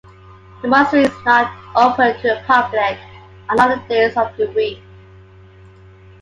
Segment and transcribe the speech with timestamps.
[0.63, 2.97] The monastery is not open to the public
[3.51, 4.79] on other days of the week.